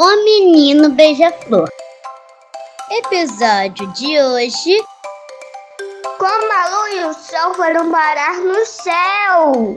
[0.00, 1.68] O Menino Beija-Flor.
[2.88, 4.80] Episódio de hoje:
[6.16, 9.76] Como a lua e o sol foram parar no céu.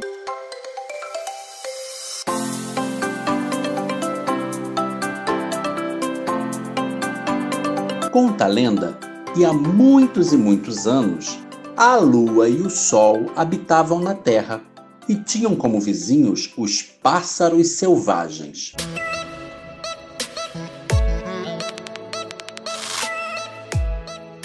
[8.12, 9.00] Conta a lenda
[9.34, 11.40] que há muitos e muitos anos
[11.76, 14.62] a lua e o sol habitavam na terra
[15.10, 18.76] e tinham como vizinhos os pássaros selvagens.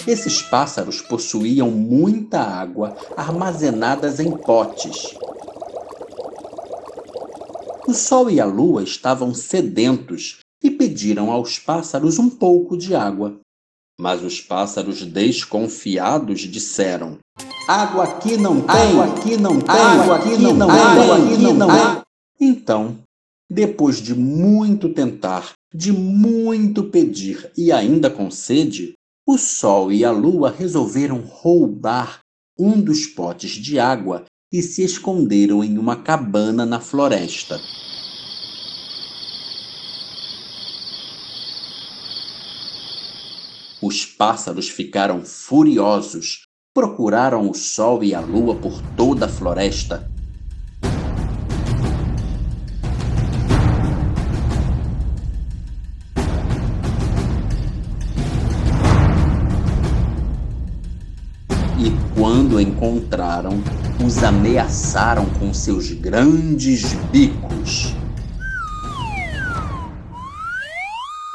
[0.07, 5.13] Esses pássaros possuíam muita água armazenadas em potes.
[7.85, 13.37] O sol e a lua estavam sedentos e pediram aos pássaros um pouco de água.
[13.99, 17.17] Mas os pássaros desconfiados disseram:
[17.67, 21.67] Água aqui não tem, água aqui não tem, água aqui não tem, água aqui não
[21.67, 22.01] tem.
[22.39, 22.97] Então,
[23.49, 28.93] depois de muito tentar, de muito pedir e ainda com sede,
[29.29, 32.21] o Sol e a Lua resolveram roubar
[32.57, 37.59] um dos potes de água e se esconderam em uma cabana na floresta.
[43.83, 50.09] Os pássaros ficaram furiosos, procuraram o Sol e a Lua por toda a floresta
[61.79, 63.61] e, quando encontraram,
[64.05, 67.93] os ameaçaram com seus grandes bicos.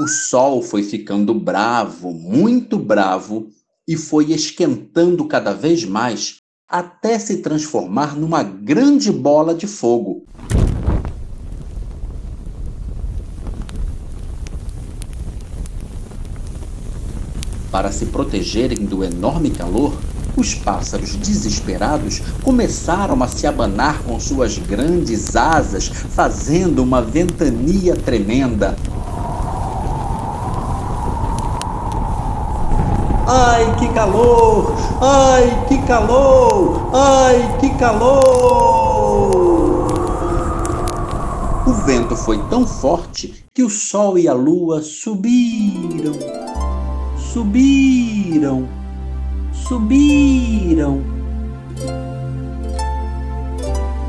[0.00, 3.48] O sol foi ficando bravo, muito bravo,
[3.86, 6.36] e foi esquentando cada vez mais
[6.68, 10.24] até se transformar numa grande bola de fogo.
[17.70, 19.94] Para se protegerem do enorme calor,
[20.36, 28.76] os pássaros desesperados começaram a se abanar com suas grandes asas, fazendo uma ventania tremenda.
[33.26, 34.74] Ai, que calor!
[35.00, 36.90] Ai, que calor!
[36.92, 39.12] Ai, que calor!
[41.66, 46.12] O vento foi tão forte que o sol e a lua subiram,
[47.16, 48.81] subiram
[49.52, 51.02] subiram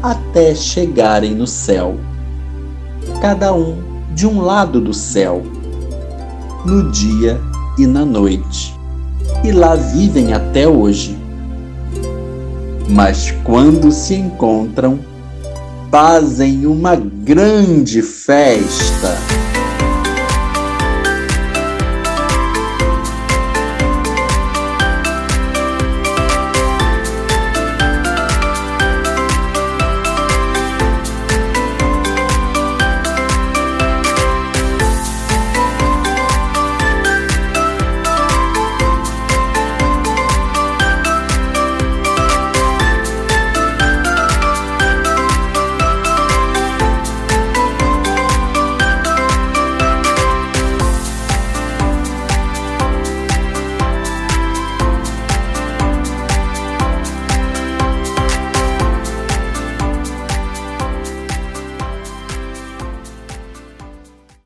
[0.01, 1.95] até chegarem no céu,
[3.21, 3.77] cada um
[4.13, 5.41] de um lado do céu,
[6.65, 7.39] no dia
[7.77, 8.77] e na noite,
[9.43, 11.17] e lá vivem até hoje.
[12.89, 14.99] Mas quando se encontram,
[15.89, 19.32] fazem uma grande festa.